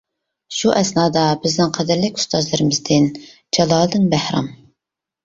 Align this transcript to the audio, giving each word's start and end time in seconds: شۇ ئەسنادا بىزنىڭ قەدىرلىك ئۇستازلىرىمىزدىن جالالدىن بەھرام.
شۇ 0.59 0.71
ئەسنادا 0.77 1.25
بىزنىڭ 1.43 1.73
قەدىرلىك 1.75 2.17
ئۇستازلىرىمىزدىن 2.21 3.05
جالالدىن 3.59 4.09
بەھرام. 4.15 4.49